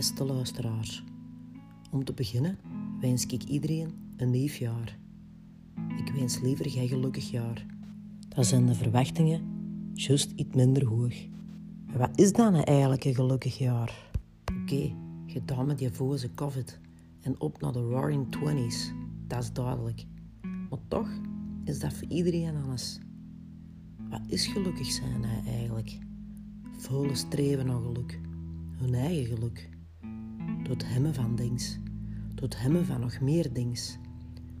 [0.00, 1.04] Beste luisteraars,
[1.90, 2.58] om te beginnen
[3.00, 4.98] wens ik iedereen een nieuw jaar.
[5.96, 7.66] Ik wens liever jij gelukkig jaar.
[8.28, 9.42] Dan zijn de verwachtingen
[9.94, 11.14] juist iets minder hoog.
[11.86, 14.10] Maar wat is dan eigenlijk een gelukkig jaar?
[14.62, 14.94] Oké,
[15.26, 16.80] gedaan met die voze covid
[17.20, 18.92] en op naar de roaring twenties,
[19.26, 20.06] dat is duidelijk.
[20.70, 21.08] Maar toch
[21.64, 22.98] is dat voor iedereen anders.
[24.08, 25.98] Wat is gelukkig zijn nou eigenlijk?
[26.76, 28.20] Volle streven naar geluk,
[28.76, 29.78] hun eigen geluk.
[30.68, 31.78] Het hemmen van dings,
[32.34, 33.98] het hemmen van nog meer dings.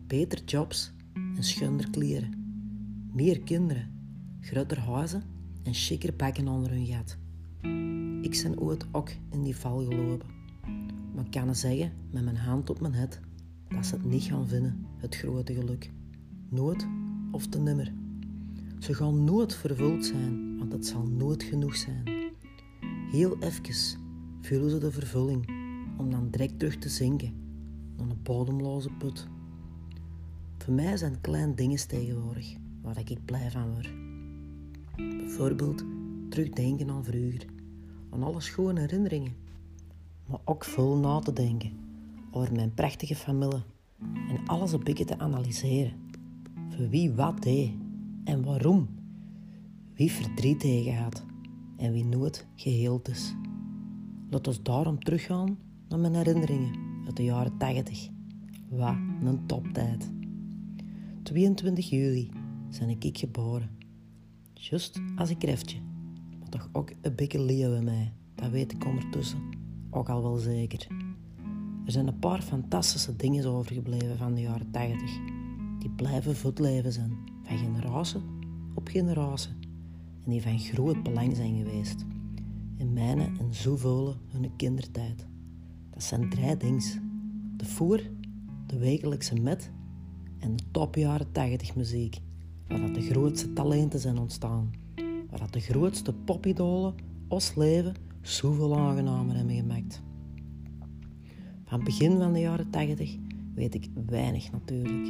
[0.06, 2.30] Beter jobs en schonder kleren.
[3.12, 3.90] Meer kinderen,
[4.40, 5.22] groter huizen
[5.62, 7.18] en chiquer bakken onder hun gat.
[8.22, 10.28] Ik ben ooit ook in die val gelopen.
[11.14, 13.20] Maar ik kan zeggen, met mijn hand op mijn het,
[13.68, 15.90] dat ze het niet gaan vinden, het grote geluk.
[16.48, 16.86] Nooit
[17.30, 17.92] of te nimmer.
[18.78, 22.02] Ze gaan nooit vervuld zijn, want het zal nooit genoeg zijn.
[23.10, 23.98] Heel even
[24.40, 25.59] voelen ze de vervulling,
[26.00, 27.34] om dan direct terug te zinken
[27.96, 29.28] naar een bodemloze put.
[30.58, 33.90] Voor mij zijn kleine dingen tegenwoordig waar ik blij van word.
[34.96, 35.84] Bijvoorbeeld
[36.28, 37.46] terugdenken aan vroeger,
[38.10, 39.32] aan alle schone herinneringen,
[40.26, 41.72] maar ook veel na te denken
[42.30, 43.62] over mijn prachtige familie
[44.28, 45.92] en alles een beetje te analyseren.
[46.68, 47.72] Voor wie wat deed
[48.24, 48.88] en waarom.
[49.94, 51.24] Wie verdriet tegen had
[51.76, 53.34] en wie nooit geheeld is.
[54.30, 55.58] Laat ons daarom teruggaan
[55.90, 56.74] naar mijn herinneringen
[57.06, 58.08] uit de jaren 80.
[58.68, 60.12] Wat een toptijd.
[61.22, 62.30] 22 juli
[62.78, 63.70] ben ik geboren.
[64.54, 65.78] Just als een kreftje,
[66.38, 68.12] maar toch ook een beetje leeuw in mij.
[68.34, 69.38] Dat weet ik ondertussen,
[69.90, 70.86] ook al wel zeker.
[71.84, 75.10] Er zijn een paar fantastische dingen overgebleven van de jaren 80.
[75.78, 78.20] Die blijven voetleven zijn, van generatie
[78.74, 79.52] op generatie.
[80.24, 82.04] En die van groot belang zijn geweest.
[82.76, 85.28] In mijne en zoveel hun kindertijd.
[86.00, 86.82] Dat zijn drie dingen.
[87.56, 88.10] De voer,
[88.66, 89.70] de wekelijkse met
[90.38, 92.18] en de top jaren 80 muziek.
[92.68, 94.70] Waar de grootste talenten zijn ontstaan.
[95.30, 96.94] Waar dat de grootste popidolen
[97.28, 100.02] ons leven zoveel aangenamer hebben gemaakt.
[101.64, 103.16] Van het begin van de jaren 80
[103.54, 105.08] weet ik weinig natuurlijk.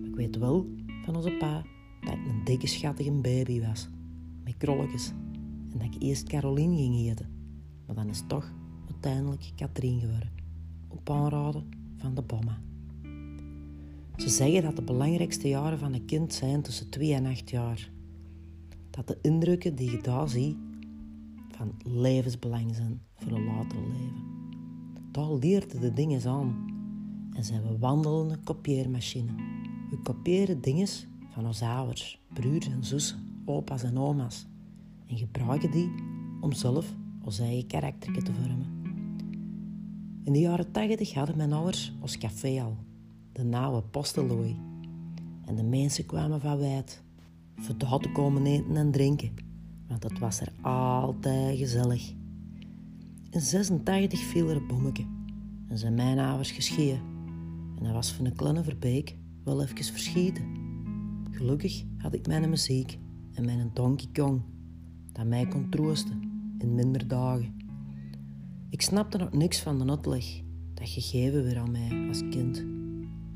[0.00, 0.66] Maar ik weet wel
[1.04, 1.62] van onze pa
[2.00, 3.88] dat ik een dikke schattige baby was.
[4.44, 5.12] Met krolletjes.
[5.72, 7.28] En dat ik eerst Caroline ging eten.
[7.86, 8.52] Maar dan is toch
[9.04, 10.30] uiteindelijk Katrien geworden.
[10.88, 11.64] Op aanraden
[11.96, 12.60] van de bomma.
[14.16, 17.90] Ze zeggen dat de belangrijkste jaren van een kind zijn tussen 2 en 8 jaar.
[18.90, 20.56] Dat de indrukken die je daar ziet
[21.48, 24.22] van levensbelang zijn voor een later leven.
[25.12, 26.66] Daar leert de dingen aan
[27.32, 29.32] en zijn we wandelende kopieermachine.
[29.90, 30.88] We kopiëren dingen
[31.28, 34.46] van onze ouders, broers en zussen, opa's en oma's
[35.06, 35.92] en gebruiken die
[36.40, 36.94] om zelf
[37.24, 38.83] ons eigen karakter te vormen.
[40.24, 42.76] In de jaren 80 hadden mijn ouders ons café al
[43.32, 44.56] de nauwe postelooi.
[45.44, 47.02] En de mensen kwamen van wijd,
[47.56, 49.34] voor daar te komen eten en drinken,
[49.88, 52.12] want het was er altijd gezellig.
[53.30, 55.04] In 86 viel er een bommetje
[55.68, 57.00] en zijn mijn ouders gescheiden.
[57.78, 60.44] En hij was van een kleine verbeek wel even verschieten.
[61.30, 62.98] Gelukkig had ik mijn muziek
[63.34, 64.42] en mijn Donkey Kong,
[65.12, 66.20] dat mij kon troosten
[66.58, 67.63] in minder dagen.
[68.74, 70.40] Ik snapte nog niks van de uitleg
[70.74, 72.64] dat gegeven werd aan mij als kind.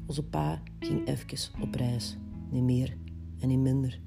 [0.06, 2.16] Onze pa ging even op reis,
[2.50, 2.97] niet meer
[3.38, 4.00] en niet minder.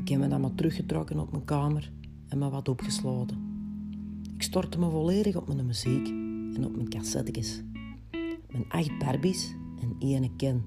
[0.00, 1.92] Ik heb me dan maar teruggetrokken op mijn kamer
[2.28, 3.38] en me wat opgesloten.
[4.34, 6.06] Ik stortte me volledig op mijn muziek
[6.56, 7.62] en op mijn cassettes.
[8.48, 10.64] Mijn acht Barbies en één Ken.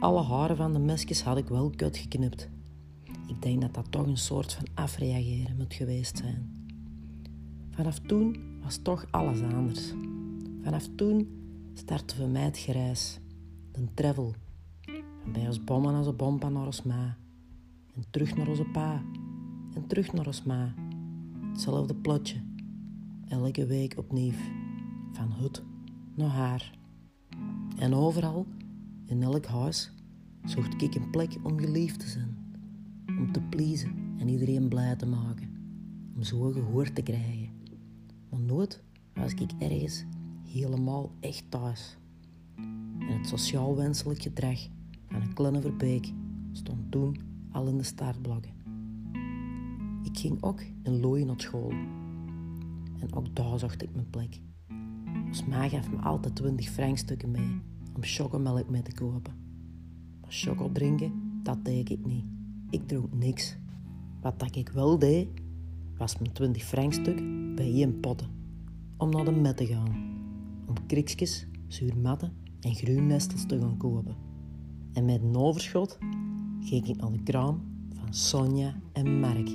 [0.00, 2.48] Alle haren van de mesjes had ik wel kut geknipt.
[3.26, 6.57] Ik denk dat dat toch een soort van afreageren moet geweest zijn.
[7.78, 9.94] Vanaf toen was toch alles anders.
[10.62, 11.28] Vanaf toen
[11.74, 13.20] startte voor mij het gereis
[13.72, 14.34] een travel.
[15.22, 17.16] Van bij ons bommen als een bompa naar ons ma.
[17.94, 19.02] En terug naar onze pa.
[19.74, 20.74] En terug naar ons ma.
[21.50, 22.40] Hetzelfde plotje.
[23.28, 24.32] Elke week opnieuw.
[25.12, 25.62] Van hut
[26.14, 26.78] naar haar.
[27.76, 28.46] En overal,
[29.04, 29.92] in elk huis,
[30.44, 32.36] zocht ik een plek om geliefd te zijn.
[33.06, 35.48] Om te pleasen en iedereen blij te maken.
[36.16, 37.56] Om zo gehoord te krijgen.
[38.30, 38.82] Maar nooit
[39.14, 40.04] was ik ergens
[40.44, 41.96] helemaal echt thuis
[42.98, 44.68] en het sociaal wenselijk gedrag
[45.06, 46.12] van een kleine verbeek
[46.52, 47.16] stond toen
[47.52, 48.52] al in de startblokken.
[50.02, 51.70] Ik ging ook in Looien naar school.
[52.98, 54.40] En ook daar zocht ik mijn plek.
[55.26, 57.60] Ons ma gaf me altijd 20 frankstukken mee
[57.94, 59.32] om chocomelk mee te kopen.
[60.20, 62.24] Maar choco drinken, dat deed ik niet.
[62.70, 63.56] Ik dronk niks.
[64.20, 65.28] Wat dat ik wel deed,
[65.98, 67.16] was mijn 20 frankstuk
[67.54, 68.28] bij één potten.
[68.96, 70.16] om naar de met te gaan.
[70.66, 74.16] Om kriksjes, zuurmatten en groennestels te gaan kopen.
[74.92, 75.98] En met een overschot
[76.60, 77.62] ging ik naar de kraam
[77.94, 79.46] van Sonja en Mark.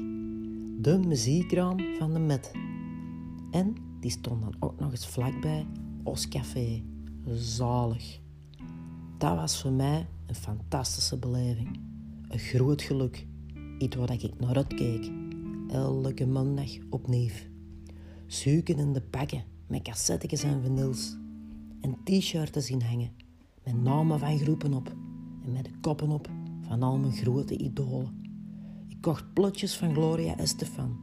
[0.84, 2.52] De muziekkraam van de Met.
[3.52, 5.66] En die stond dan ook nog eens vlakbij
[6.04, 6.84] ons café.
[7.34, 8.20] Zalig.
[9.18, 11.80] Dat was voor mij een fantastische beleving.
[12.28, 13.28] Een groot geluk.
[13.78, 15.23] Iets waar ik naar uitkeek.
[15.74, 17.30] Elke maandag opnieuw.
[18.28, 21.18] De pakken met cassettes en vinyls.
[21.82, 23.12] En t-shirts zien hangen.
[23.64, 24.96] Met namen van groepen op.
[25.44, 26.30] En met de koppen op
[26.62, 28.22] van al mijn grote idolen.
[28.88, 30.98] Ik kocht plotjes van Gloria Estefan,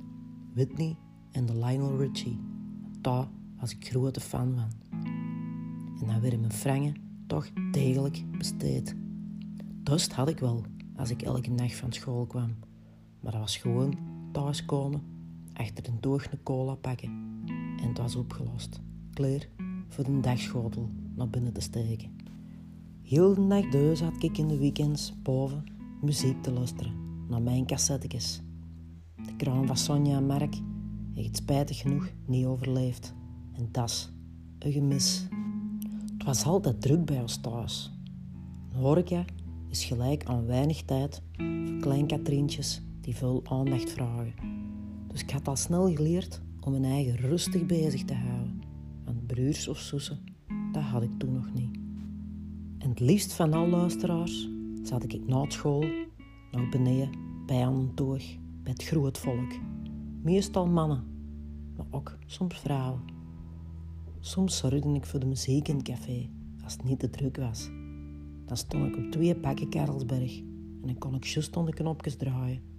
[0.54, 0.96] Whitney
[1.30, 2.38] en de Lionel Richie.
[3.00, 3.28] Daar
[3.60, 5.00] was ik grote fan van.
[6.00, 6.94] En dan werden mijn frangen
[7.26, 8.96] toch degelijk besteed.
[9.82, 10.64] Dust had ik wel
[10.96, 12.54] als ik elke nacht van school kwam.
[13.20, 15.02] Maar dat was gewoon thuiskomen,
[15.52, 17.08] achter een doog cola pakken.
[17.80, 18.80] En het was opgelost.
[19.12, 19.48] Klaar
[19.88, 22.10] voor de dagschotel naar binnen te steken.
[23.02, 25.64] Heel de dag dus had ik in de weekends boven
[26.00, 26.92] muziek te luisteren
[27.28, 28.42] naar mijn cassettetjes.
[29.16, 30.54] De kraan van Sonja en Mark
[31.14, 33.14] heeft spijtig genoeg niet overleefd.
[33.52, 34.12] En dat is
[34.58, 35.28] een gemis.
[36.12, 37.90] Het was altijd druk bij ons thuis.
[38.72, 39.24] Een horeca
[39.68, 44.32] is gelijk aan weinig tijd voor klein Katrientjes die veel aandacht vragen.
[45.08, 48.62] Dus ik had al snel geleerd om mijn eigen rustig bezig te houden.
[49.04, 50.18] Want broers of zussen,
[50.72, 51.78] dat had ik toen nog niet.
[52.78, 54.48] En het liefst van al luisteraars
[54.82, 55.84] zat ik na school
[56.50, 57.10] nog beneden
[57.46, 58.22] bij aan een toog
[58.62, 59.52] bij het groot volk.
[60.22, 61.04] Meestal mannen,
[61.76, 63.00] maar ook soms vrouwen.
[64.20, 66.28] Soms zorgde ik voor de muziek in het café
[66.64, 67.70] als het niet te druk was.
[68.44, 70.38] Dan stond ik op twee pakken Karelsberg
[70.80, 72.69] en dan kon ik juist onder de knopjes draaien.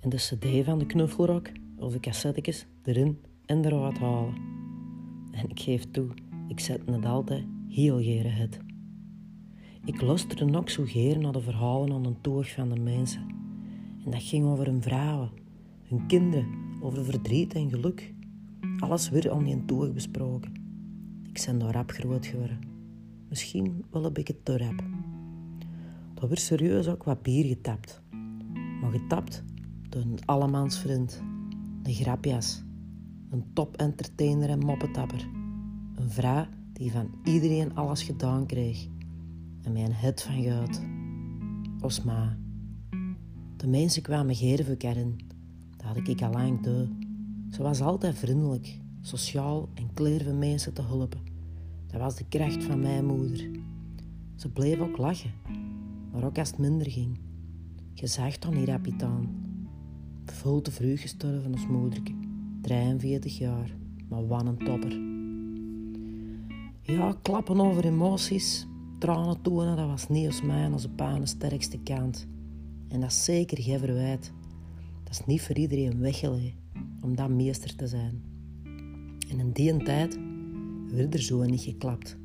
[0.00, 4.34] En de cd van de knuffelrok of de cassettetjes erin en eruit halen.
[5.32, 6.08] En ik geef toe,
[6.48, 8.58] ik zette het altijd heel geren het.
[9.84, 13.26] Ik luisterde ook zo geer naar de verhalen aan de toog van de mensen.
[14.04, 15.30] En dat ging over hun vrouwen,
[15.82, 16.46] hun kinderen,
[16.80, 18.14] over verdriet en geluk.
[18.78, 20.52] Alles weer aan die toog besproken.
[21.32, 22.58] Ik ben daar rap groot geworden.
[23.28, 24.84] Misschien wel een beetje te rap.
[26.20, 28.02] Er werd serieus ook wat bier getapt.
[28.80, 29.44] Maar getapt
[29.94, 31.22] een allemansvriend,
[31.82, 32.62] een grapjas,
[33.30, 35.28] een top-entertainer en moppetapper.
[35.94, 38.86] Een vrouw die van iedereen alles gedaan kreeg
[39.62, 40.82] en mijn het van guit.
[41.80, 42.38] Osma.
[43.56, 45.20] De mensen kwamen geven in.
[45.76, 46.66] Dat had ik al lang.
[47.50, 51.20] Ze was altijd vriendelijk, sociaal en kleer van mensen te helpen.
[51.86, 53.50] Dat was de kracht van mijn moeder.
[54.36, 55.32] Ze bleef ook lachen,
[56.12, 57.18] maar ook als het minder ging.
[57.94, 59.49] Je zag toch niet rapid aan.
[60.32, 62.12] Veel te vroeg gestorven als moederke.
[62.62, 63.76] 43 jaar,
[64.08, 65.00] maar wat een topper.
[66.82, 68.66] Ja, klappen over emoties,
[68.98, 72.26] tranen tonen, dat was niet als mijn als paan sterkste kant.
[72.88, 74.32] En dat is zeker geen verwijt.
[75.04, 76.56] Dat is niet voor iedereen weggelegd
[77.02, 78.22] om dat meester te zijn.
[79.28, 80.18] En in die tijd
[80.88, 82.16] werd er zo niet geklapt.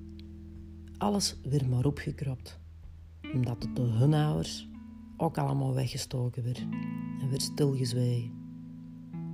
[0.98, 2.60] Alles werd maar opgekropt,
[3.34, 4.69] omdat het door hun ouders
[5.18, 6.68] ook allemaal weggestoken werd
[7.25, 8.31] en werd stilgezwegen.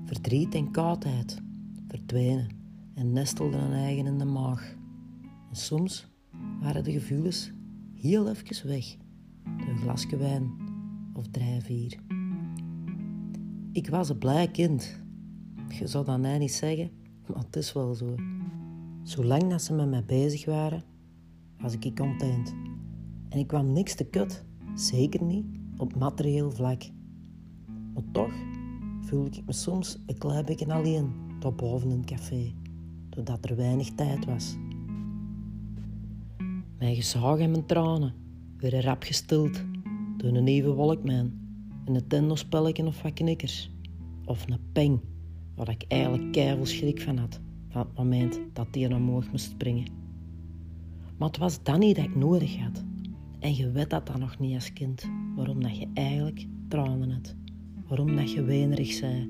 [0.06, 1.42] Verdriet en koudheid
[1.88, 2.48] verdwenen
[2.94, 4.75] en nestelden hun eigen in de maag.
[5.50, 6.08] En soms
[6.62, 7.51] waren de gevoelens
[7.94, 8.96] heel even weg.
[9.44, 10.51] Een glasje wijn
[11.13, 12.00] of drie, vier.
[13.72, 15.01] Ik was een blij kind.
[15.80, 16.92] Je zou dat mij niet zeggen,
[17.27, 18.16] maar het is wel zo.
[19.04, 20.84] Zolang dat ze met mij bezig waren,
[21.58, 22.56] was ik content.
[23.30, 25.46] En ik kwam niks te kut, zeker niet
[25.77, 26.84] op materieel vlak.
[27.94, 28.34] Maar toch
[29.02, 32.54] voelde ik me soms een klein beetje alleen tot boven het café,
[33.10, 34.56] doordat er weinig tijd was.
[36.78, 38.14] Mijn gezag en mijn tranen
[38.58, 39.64] werden rap gestild
[40.18, 41.32] door een even wolkman,
[41.86, 43.72] een Nintendo-spelletje of wat knikkers.
[44.26, 45.00] Of een peng,
[45.56, 49.88] waar ik eigenlijk keihard schrik van had, van het moment dat die omhoog moest springen.
[51.18, 52.84] Maar het was dan niet dat ik nodig had.
[53.40, 57.36] En je weet dat dan nog niet als kind, waarom dat je eigenlijk tranen had.
[57.92, 59.30] Waarom dat je weinerig zei.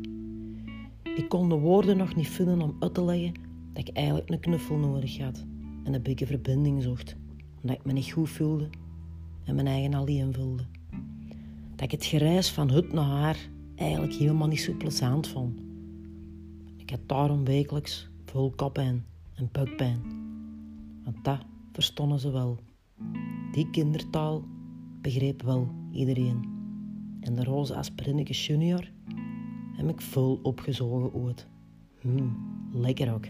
[1.04, 3.34] Ik kon de woorden nog niet vinden om uit te leggen
[3.74, 5.46] dat ik eigenlijk een knuffel nodig had
[5.84, 7.16] en een beetje verbinding zocht
[7.62, 8.70] omdat ik me niet goed voelde
[9.44, 10.64] en mijn eigen alleen voelde.
[11.76, 15.60] Dat ik het gereis van hut naar haar eigenlijk helemaal niet zo plezant vond.
[16.78, 20.02] Ik had daarom wekelijks veel koppijn en buikpijn.
[21.04, 21.40] Want dat
[21.72, 22.60] verstonden ze wel.
[23.52, 24.44] Die kindertaal
[25.02, 26.61] begreep wel iedereen.
[27.22, 28.92] En de roze aspirineke junior
[29.74, 31.48] heb ik vol opgezogen ooit.
[32.00, 32.38] Hmm,
[32.72, 33.26] lekker ook.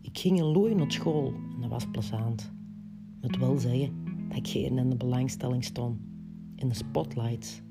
[0.00, 2.52] Ik ging een looi naar school en dat was plezant.
[3.20, 3.92] Moet wel zeggen
[4.28, 6.00] dat ik geen in de belangstelling stond.
[6.56, 7.62] In de spotlights.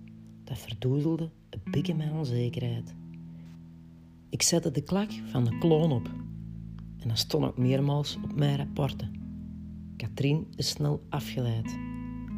[0.44, 2.96] Dat verdoezelde een beetje mijn onzekerheid.
[4.30, 6.10] Ik zette de klak van de kloon op.
[6.98, 9.12] En dat stond ook meermaals op mijn rapporten.
[9.98, 11.78] Katrien is snel afgeleid.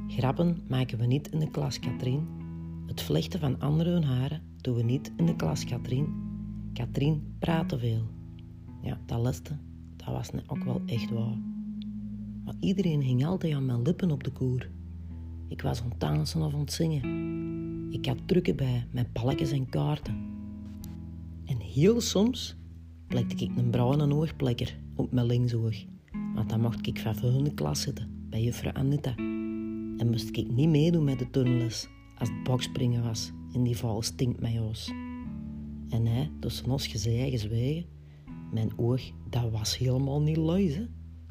[0.07, 2.27] Grappen maken we niet in de klas, Katrien.
[2.85, 6.13] Het vlechten van anderen hun haren doen we niet in de klas, Katrien.
[6.73, 8.01] Katrien praat te veel.
[8.81, 9.57] Ja, dat laatste,
[9.95, 11.37] dat was net ook wel echt waar.
[12.43, 14.69] Maar iedereen hing altijd aan mijn lippen op de koer.
[15.47, 17.03] Ik was aan dansen of het zingen.
[17.91, 20.15] Ik had trucken bij met balkjes en kaarten.
[21.45, 22.55] En heel soms
[23.07, 25.75] plekte ik een bruine oogplekker op mijn linksoog.
[26.35, 29.15] Want dan mocht ik van volgende klas zitten, bij juffrouw Anita.
[29.97, 34.01] En moest ik niet meedoen met de turnles als het bokspringen was in die val
[34.01, 34.89] stinkt mij oos.
[35.89, 37.85] En hij, tussen ons gezegd gezwegen,
[38.51, 40.79] mijn oog, dat was helemaal niet luis,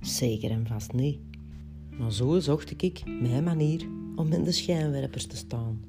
[0.07, 1.19] Zeker en vast niet.
[1.99, 5.81] Maar zo zocht ik mijn manier om in de schijnwerpers te staan.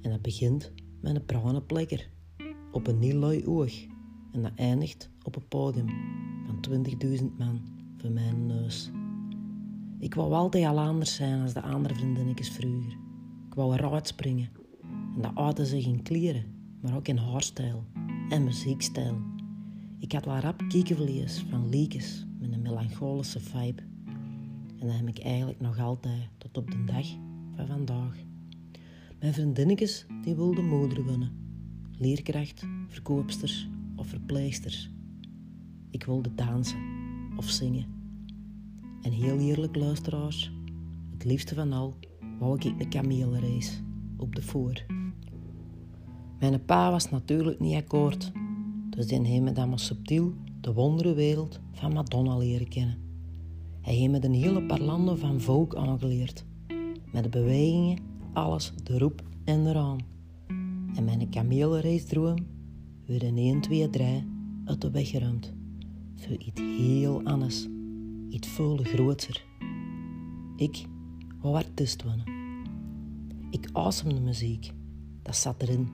[0.00, 2.10] En dat begint met een bruine plekker
[2.72, 3.72] op een niet lui oog.
[4.32, 5.86] En dat eindigt op een podium
[6.46, 6.84] van
[7.18, 7.60] 20.000 man
[7.96, 8.90] voor mijn neus.
[9.98, 13.07] Ik wou altijd al anders zijn als de andere vriendinnetjes vroeger.
[13.58, 14.48] Wou eruit springen.
[15.14, 16.44] En dat uitte zich in kleren,
[16.80, 17.84] maar ook in haarstijl
[18.28, 19.18] en muziekstijl.
[19.98, 23.82] Ik had wel rap kiekenvlees van Liekes met een melancholische vibe.
[24.78, 27.06] En dat heb ik eigenlijk nog altijd tot op de dag
[27.56, 28.16] van vandaag.
[29.20, 31.32] Mijn vriendinnetjes die wilden moeder winnen.
[31.96, 34.90] Leerkracht, verkoopsters of verpleegsters.
[35.90, 36.80] Ik wilde dansen
[37.36, 37.86] of zingen.
[39.02, 40.52] En heel eerlijk luisteraars,
[41.12, 41.94] het liefste van al
[42.38, 43.72] wou ik een kameelrace
[44.16, 44.86] op de voer.
[46.38, 48.32] Mijn pa was natuurlijk niet akkoord,
[48.90, 52.96] dus die heeft me dan maar subtiel de wonderenwereld van Madonna leren kennen.
[53.80, 56.44] Hij heeft me een hele parlando van volk aangeleerd,
[57.12, 57.98] met de bewegingen,
[58.32, 59.98] alles, de roep en de raan.
[60.94, 62.36] En mijn kameelrace droom
[63.06, 64.24] weer in 1, 2, 3
[64.64, 65.52] uit de weg geruimd.
[66.14, 67.68] Voor iets heel anders,
[68.28, 69.44] iets veel groter.
[70.56, 70.86] Ik
[71.40, 72.24] wou artiest worden.
[73.50, 73.68] Ik
[74.04, 74.72] de muziek,
[75.22, 75.88] dat zat erin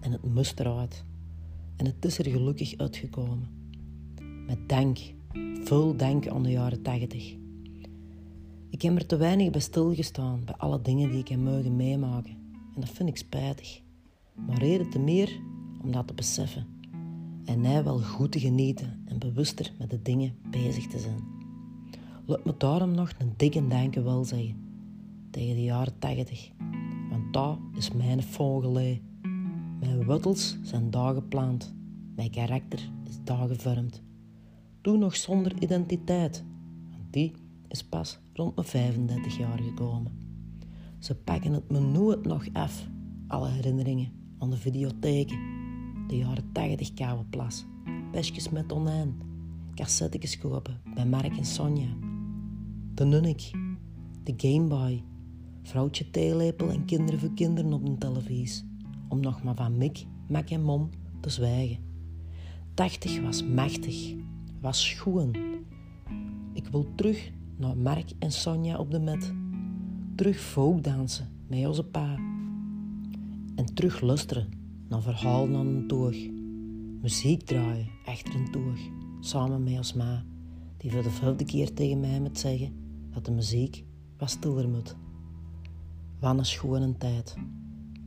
[0.00, 1.04] en het moest eruit.
[1.76, 3.48] En het is er gelukkig uitgekomen.
[4.46, 4.98] Met dank,
[5.64, 7.36] veel dank aan de jaren tachtig.
[8.70, 12.36] Ik heb er te weinig bij stilgestaan bij alle dingen die ik heb mogen meemaken.
[12.74, 13.80] En dat vind ik spijtig.
[14.34, 15.40] Maar reden te meer
[15.82, 16.66] om dat te beseffen.
[17.44, 21.24] En hij wel goed te genieten en bewuster met de dingen bezig te zijn.
[22.26, 24.65] Laat me daarom nog een dikke danken wel zeggen.
[25.36, 26.50] Tegen de jaren tachtig.
[27.10, 29.02] Want dat is mijn vogelij.
[29.80, 31.74] Mijn wortels zijn daar geplant.
[32.14, 34.02] Mijn karakter is daar gevormd.
[34.80, 36.44] Toen nog zonder identiteit,
[36.90, 37.32] want die
[37.68, 40.12] is pas rond mijn 35 jaar gekomen.
[40.98, 41.80] Ze pakken het me
[42.22, 42.88] nog af,
[43.26, 45.38] alle herinneringen aan de videotheken,
[46.06, 47.66] de jaren 80 kabelplas,
[48.12, 49.14] besjes met tonijn,
[49.74, 51.96] cassettetjes kopen bij Mark en Sonja,
[52.94, 53.50] de Nunnik,
[54.22, 55.02] de Gameboy,
[55.66, 58.64] vrouwtje theelepel en kinderen voor kinderen op de televisie
[59.08, 61.78] om nog maar van Mick, Mac en Mom te zwijgen.
[62.74, 64.14] Tachtig was machtig,
[64.60, 65.36] was schoen.
[66.52, 69.34] Ik wil terug naar Mark en Sonja op de met.
[70.14, 72.14] Terug folkdansen met onze pa.
[73.54, 74.48] En terug luisteren
[74.88, 76.16] naar verhalen aan een toog.
[77.00, 78.78] Muziek draaien achter een toog,
[79.20, 80.24] samen met ons ma,
[80.76, 82.72] die voor de vijfde keer tegen mij moet zeggen
[83.10, 83.84] dat de muziek
[84.18, 84.96] wat stiller moet.
[86.20, 87.36] Wat een schone tijd.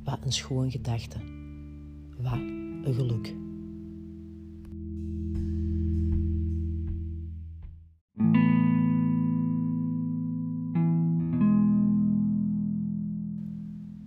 [0.04, 1.18] Wat een schoon gedachte.
[2.18, 3.36] Wat een geluk.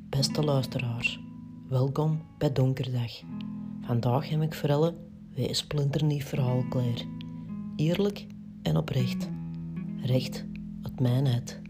[0.08, 1.20] Beste luisteraars,
[1.68, 3.12] welkom bij Donkerdag.
[3.80, 4.94] Vandaag heb ik voor alle
[5.34, 7.04] een splinternieuw verhaal klaar.
[7.76, 8.26] Eerlijk
[8.62, 9.28] en oprecht.
[10.02, 10.44] Recht
[10.82, 11.61] uit mijn uit.